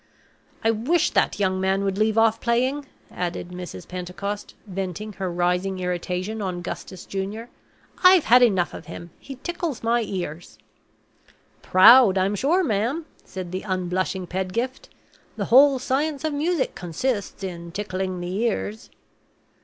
[0.63, 3.87] I wish that young man would leave off playing," added Mrs.
[3.87, 7.51] Pentecost, venting her rising irritation on Gustus Junior.
[8.03, 10.57] "I've had enough of him he tickles my ears."
[11.61, 14.89] "Proud, I'm sure, ma'am," said the unblushing Pedgift.
[15.37, 18.89] "The whole science of music consists in tickling the ears."